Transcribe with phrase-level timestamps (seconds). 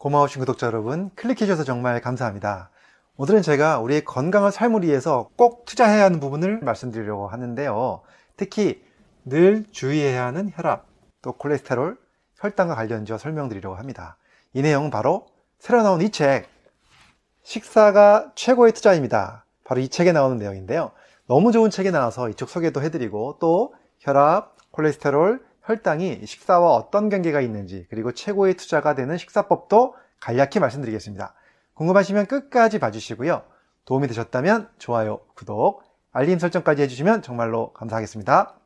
[0.00, 2.70] 고마우신 구독자 여러분, 클릭해주셔서 정말 감사합니다.
[3.18, 8.00] 오늘은 제가 우리의 건강한 삶을 위해서 꼭 투자해야 하는 부분을 말씀드리려고 하는데요.
[8.38, 8.82] 특히
[9.26, 10.86] 늘 주의해야 하는 혈압,
[11.20, 11.98] 또 콜레스테롤,
[12.36, 14.16] 혈당과 관련지어 설명드리려고 합니다.
[14.54, 15.26] 이 내용은 바로
[15.58, 16.48] 새로 나온 이 책,
[17.42, 19.44] 식사가 최고의 투자입니다.
[19.64, 20.92] 바로 이 책에 나오는 내용인데요.
[21.26, 27.86] 너무 좋은 책이 나와서 이쪽 소개도 해드리고 또 혈압, 콜레스테롤, 혈당이 식사와 어떤 관계가 있는지
[27.90, 31.34] 그리고 최고의 투자가 되는 식사법도 간략히 말씀드리겠습니다.
[31.74, 33.44] 궁금하시면 끝까지 봐주시고요.
[33.84, 38.56] 도움이 되셨다면 좋아요, 구독, 알림 설정까지 해주시면 정말로 감사하겠습니다.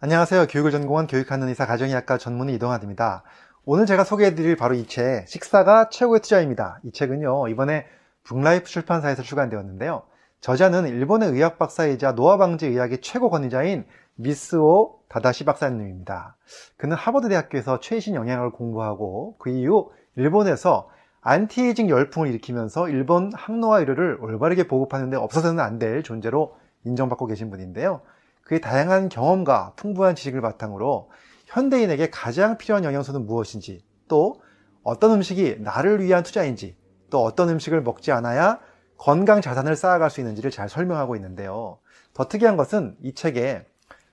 [0.00, 0.46] 안녕하세요.
[0.46, 3.24] 교육을 전공한 교육하는 의사 가정의학과 전문의 이동환입니다.
[3.64, 6.78] 오늘 제가 소개해드릴 바로 이 책, 식사가 최고의 투자입니다.
[6.84, 7.86] 이 책은요, 이번에
[8.22, 10.04] 북라이프 출판사에서 출간되었는데요.
[10.40, 13.84] 저자는 일본의 의학 박사이자 노화 방지 의학의 최고 권위자인
[14.14, 16.36] 미쓰오 다다시 박사님입니다.
[16.76, 24.18] 그는 하버드 대학교에서 최신 영양학을 공부하고 그 이후 일본에서 안티에이징 열풍을 일으키면서 일본 항노화 의료를
[24.20, 28.00] 올바르게 보급하는데 없어서는 안 될 존재로 인정받고 계신 분인데요.
[28.42, 31.10] 그의 다양한 경험과 풍부한 지식을 바탕으로
[31.46, 34.40] 현대인에게 가장 필요한 영양소는 무엇인지 또
[34.82, 36.76] 어떤 음식이 나를 위한 투자인지
[37.10, 38.60] 또 어떤 음식을 먹지 않아야
[38.98, 41.78] 건강 자산을 쌓아갈 수 있는지를 잘 설명하고 있는데요.
[42.12, 43.64] 더 특이한 것은 이 책에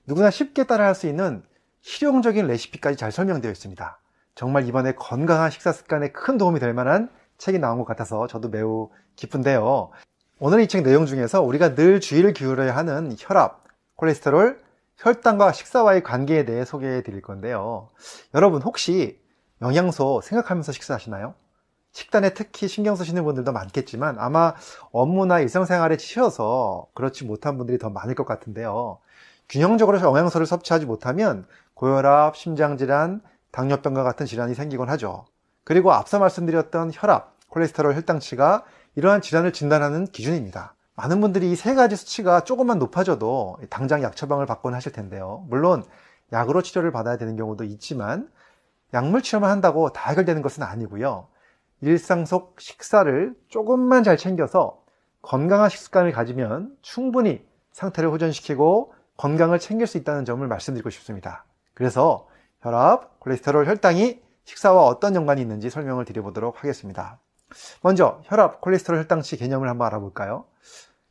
[0.06, 1.44] 누구나 쉽게 따라할 수 있는
[1.82, 4.00] 실용적인 레시피까지 잘 설명되어 있습니다.
[4.36, 8.90] 정말 이번에 건강한 식사 습관에 큰 도움이 될 만한 책이 나온 것 같아서 저도 매우
[9.16, 9.92] 기쁜데요.
[10.40, 13.64] 오늘 이 책 내용 중에서 우리가 늘 주의를 기울여야 하는 혈압,
[13.96, 14.62] 콜레스테롤,
[14.98, 17.90] 혈당과 식사와의 관계에 대해 소개해 드릴 건데요.
[18.34, 19.20] 여러분 혹시
[19.62, 21.34] 영양소 생각하면서 식사하시나요?
[21.96, 24.54] 식단에 특히 신경 쓰시는 분들도 많겠지만 아마
[24.92, 29.00] 업무나 일상생활에 치여서 그렇지 못한 분들이 더 많을 것 같은데요.
[29.48, 35.24] 균형적으로 영양소를 섭취하지 못하면 고혈압, 심장질환, 당뇨병과 같은 질환이 생기곤 하죠.
[35.64, 40.76] 그리고 앞서 말씀드렸던 혈압, 콜레스테롤, 혈당치가 이러한 질환을 진단하는 기준입니다.
[40.96, 45.46] 많은 분들이 이 세 가지 수치가 조금만 높아져도 당장 약 처방을 받곤 하실 텐데요.
[45.48, 45.82] 물론
[46.34, 48.30] 약으로 치료를 받아야 되는 경우도 있지만
[48.94, 51.28] 약물 치료만 한다고 다 해결되는 것은 아니고요.
[51.86, 54.84] 일상 속 식사를 조금만 잘 챙겨서
[55.22, 61.46] 건강한 식습관을 가지면 충분히 상태를 호전시키고 건강을 챙길 수 있다는 점을 말씀드리고 싶습니다.
[61.76, 62.28] 그래서
[62.62, 67.20] 혈압, 콜레스테롤, 혈당이 식사와 어떤 연관이 있는지 설명을 드려보도록 하겠습니다.
[67.84, 70.46] 먼저 혈압, 콜레스테롤, 혈당치 개념을 한번 알아볼까요?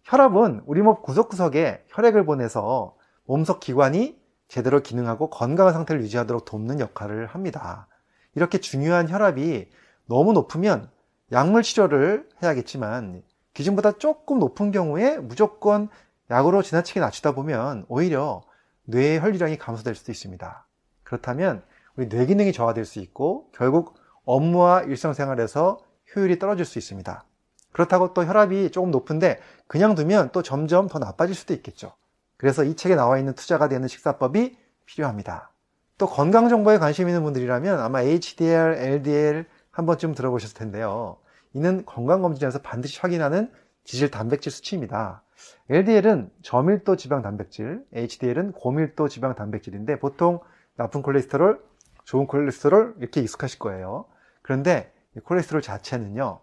[0.02, 2.96] 혈압은 우리 몸 구석구석에 혈액을 보내서
[3.26, 7.86] 몸속 기관이 제대로 기능하고 건강한 상태를 유지하도록 돕는 역할을 합니다.
[8.34, 9.70] 이렇게 중요한 혈압이
[10.06, 10.90] 너무 높으면
[11.32, 13.22] 약물 치료를 해야겠지만
[13.54, 15.88] 기준보다 조금 높은 경우에 무조건
[16.30, 18.42] 약으로 지나치게 낮추다 보면 오히려
[18.84, 20.66] 뇌의 혈류량이 감소될 수도 있습니다.
[21.02, 21.62] 그렇다면
[21.96, 23.94] 우리 뇌 기능이 저하될 수 있고 결국
[24.24, 25.78] 업무와 일상생활에서
[26.14, 27.24] 효율이 떨어질 수 있습니다.
[27.72, 31.92] 그렇다고 또 혈압이 조금 높은데 그냥 두면 또 점점 더 나빠질 수도 있겠죠.
[32.36, 35.50] 그래서 이 책에 나와 있는 투자가 되는 식사법이 필요합니다.
[35.96, 41.16] 또 건강 정보에 관심 있는 분들이라면 아마 HDL, LDL, 한 번쯤 들어보셨을 텐데요.
[41.52, 43.50] 이는 건강검진에서 반드시 확인하는
[43.82, 45.22] 지질 단백질 수치입니다.
[45.68, 50.38] LDL은 저밀도 지방 단백질, HDL은 고밀도 지방 단백질인데 보통
[50.76, 51.60] 나쁜 콜레스테롤,
[52.04, 54.04] 좋은 콜레스테롤 이렇게 익숙하실 거예요.
[54.42, 54.92] 그런데
[55.24, 56.38] 콜레스테롤 자체는요.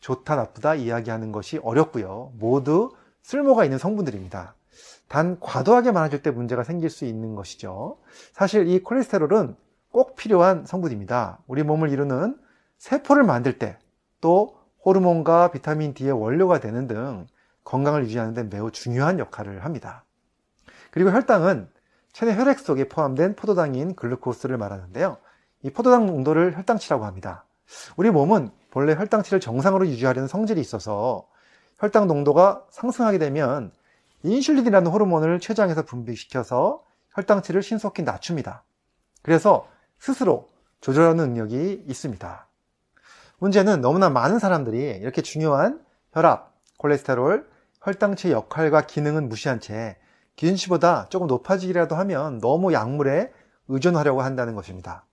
[0.00, 2.32] 좋다 나쁘다 이야기하는 것이 어렵고요.
[2.38, 4.54] 모두 쓸모가 있는 성분들입니다.
[5.08, 7.96] 단 과도하게 많아질 때 문제가 생길 수 있는 것이죠.
[8.32, 9.56] 사실 이 콜레스테롤은
[9.90, 11.38] 꼭 필요한 성분입니다.
[11.46, 12.43] 우리 몸을 이루는
[12.78, 13.78] 세포를 만들 때
[14.24, 17.26] 또 호르몬과 비타민 D의 원료가 되는 등
[17.64, 20.06] 건강을 유지하는 데 매우 중요한 역할을 합니다.
[20.92, 21.68] 그리고 혈당은
[22.14, 25.18] 체내 혈액 속에 포함된 포도당인 글루코스를 말하는데요.
[25.60, 27.44] 이 포도당 농도를 혈당치라고 합니다.
[27.96, 31.28] 우리 몸은 본래 혈당치를 정상으로 유지하려는 성질이 있어서
[31.80, 33.72] 혈당 농도가 상승하게 되면
[34.22, 38.64] 인슐린이라는 호르몬을 췌장에서 분비시켜서 혈당치를 신속히 낮춥니다.
[39.20, 39.68] 그래서
[39.98, 40.48] 스스로
[40.80, 42.48] 조절하는 능력이 있습니다.
[43.38, 45.80] 문제는 너무나 많은 사람들이 이렇게 중요한
[46.12, 47.48] 혈압, 콜레스테롤,
[47.82, 49.96] 혈당치 역할과 기능은 무시한 채
[50.36, 53.32] 기준치보다 조금 높아지기라도 하면 너무 약물에
[53.68, 55.04] 의존하려고 한다는 것입니다.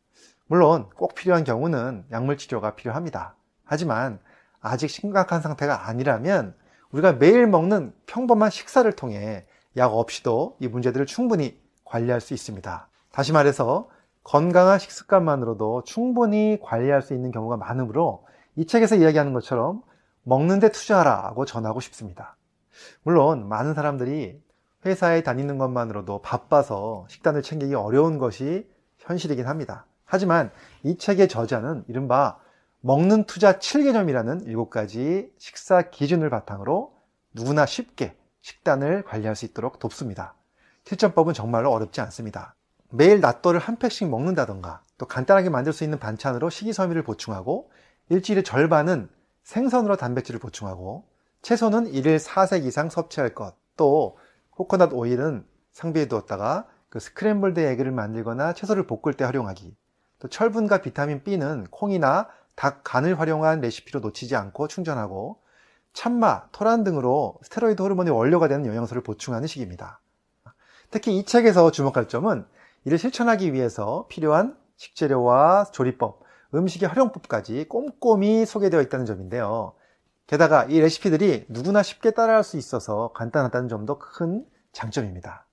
[0.48, 3.36] 물론 꼭 필요한 경우는 약물 치료가 필요합니다.
[3.64, 4.20] 하지만
[4.60, 6.56] 아직 심각한 상태가 아니라면
[6.92, 9.46] 우리가 매일 먹는 평범한 식사를 통해
[9.78, 12.90] 약 없이도 이 문제들을 충분히 관리할 수 있습니다.
[13.12, 13.90] 다시 말해서
[14.24, 18.26] 건강한 식습관만으로도 충분히 관리할 수 있는 경우가 많으므로
[18.56, 19.82] 이 책에서 이야기하는 것처럼
[20.24, 22.38] 먹는데 투자하라고 전하고 싶습니다.
[23.04, 24.42] 물론 많은 사람들이
[24.86, 28.68] 회사에 다니는 것만으로도 바빠서 식단을 챙기기 어려운 것이
[29.00, 29.86] 현실이긴 합니다.
[30.06, 30.52] 하지만
[30.84, 32.40] 이 책의 저자는 이른바
[32.82, 36.94] 먹는 투자 7개념이라는 7가지 식사 기준을 바탕으로
[37.34, 40.34] 누구나 쉽게 식단을 관리할 수 있도록 돕습니다.
[40.86, 42.56] 실전법은 정말로 어렵지 않습니다.
[42.94, 47.72] 매일 낫또를 한 팩씩 먹는다던가 또 간단하게 만들 수 있는 반찬으로 식이섬유를 보충하고
[48.10, 49.10] 일주일의 절반은
[49.44, 51.06] 생선으로 단백질을 보충하고
[51.42, 54.18] 채소는 1일 4색 이상 섭취할 것, 또
[54.52, 59.76] 코코넛 오일은 상비해 두었다가 그 스크램블드 에그를 만들거나 채소를 볶을 때 활용하기,
[60.20, 65.42] 또 철분과 비타민 B는 콩이나 닭 간을 활용한 레시피로 놓치지 않고 충전하고
[65.94, 70.00] 참마, 토란 등으로 스테로이드 호르몬의 원료가 되는 영양소를 보충하는 식입니다.
[70.92, 72.46] 특히 이 책에서 주목할 점은
[72.86, 76.22] 이를 실천하기 위해서 필요한 식재료와 조리법,
[76.56, 79.74] 음식의 활용법까지 꼼꼼히 소개되어 있다는 점인데요.
[80.26, 85.46] 게다가 이 레시피들이 누구나 쉽게 따라할 수 있어서 간단하다는 점도 큰 장점입니다.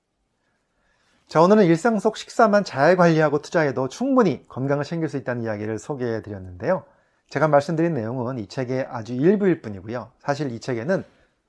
[1.26, 6.22] 자, 오늘은 일상 속 식사만 잘 관리하고 투자해도 충분히 건강을 챙길 수 있다는 이야기를 소개해
[6.22, 6.84] 드렸는데요.
[7.28, 10.12] 제가 말씀드린 내용은 이 책의 아주 일부일 뿐이고요.
[10.20, 11.04] 사실 이 책에는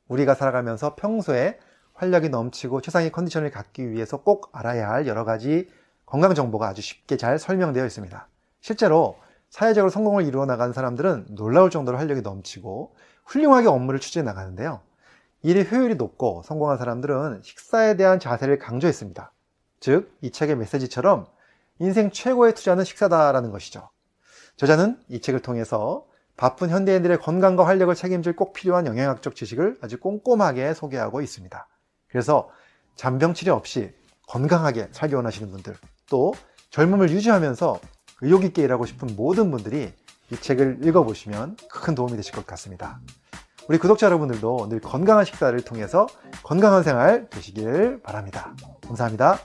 [0.09, 1.57] 우리가 살아가면서 평소에
[1.99, 5.67] 활력이 넘치고 최상의 컨디션을 갖기 위해서 꼭 알아야 할 여러 가지
[6.05, 8.27] 건강 정보가 아주 쉽게 잘 설명되어 있습니다.
[8.61, 9.17] 실제로
[9.49, 14.79] 사회적으로 성공을 이루어 나가는 사람들은 놀라울 정도로 활력이 넘치고 훌륭하게 업무를 추진해 나가는데요.
[15.41, 19.33] 일의 효율이 높고 성공한 사람들은 식사에 대한 자세를 강조했습니다.
[19.81, 21.27] 즉, 이 책의 메시지처럼
[21.79, 23.89] 인생 최고의 투자는 식사다라는 것이죠.
[24.55, 26.05] 저자는 이 책을 통해서
[26.37, 31.67] 바쁜 현대인들의 건강과 활력을 책임질 꼭 필요한 영양학적 지식을 아주 꼼꼼하게 소개하고 있습니다.
[32.09, 32.49] 그래서
[32.95, 33.93] 잔병 치료 없이
[34.27, 35.75] 건강하게 살기 원하시는 분들,
[36.09, 36.33] 또
[36.71, 37.79] 젊음을 유지하면서
[38.21, 39.93] 의욕 있게 일하고 싶은 모든 분들이
[40.31, 42.99] 이 책을 읽어보시면 큰 도움이 되실 것 같습니다.
[43.67, 46.07] 우리 구독자 여러분들도 늘 건강한 식사를 통해서
[46.43, 48.53] 건강한 생활 되시길 바랍니다.
[48.85, 49.39] 감사합니다.